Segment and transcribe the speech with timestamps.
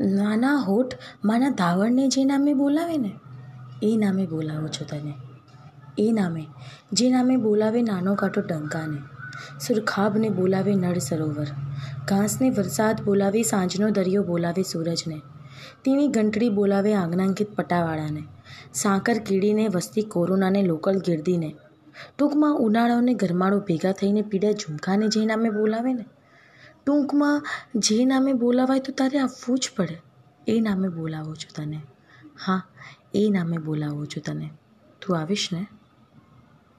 [0.00, 0.94] નાના હોઠ
[1.24, 3.12] માના ધાવણને જે નામે બોલાવે ને,
[3.82, 5.14] એ નામે બોલાવું છું તને.
[5.98, 6.46] એ નામે,
[6.92, 8.98] જે નામે બોલાવે નાનો કાંટો ડંકાને
[9.60, 11.46] સુરખાબને બોલાવે નળ સરોવર.
[12.08, 15.20] ઘાસને વરસાદ બોલાવે સાંજનો દરિયો બોલાવે સૂરજને.
[15.84, 18.22] તેની ઘંટડી બોલાવે આંગણાંકિત પટાવાળાને.
[18.74, 21.54] સાંકર કીડીને વસ્તી કોરોનાને લોકલ ગીર્દીને.
[22.18, 26.04] ટૂંકમાં ઉનાળાઓને ગરમાળો ભેગા થઈને પીડા ઝુમખાને જે નામે બોલાવે ને
[26.86, 30.02] ટૂંકમાં જે નામે બોલાવાય તો તારે આવવું જ પડે.
[30.48, 31.80] એ નામે બોલાવું છું તને.
[32.44, 32.62] હા,
[33.14, 34.50] એ નામે બોલાવું છું તને.
[35.00, 35.66] તું આવીશ ને?